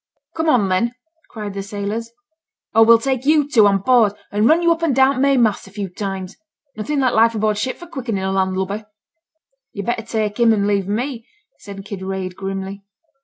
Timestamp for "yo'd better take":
9.73-10.39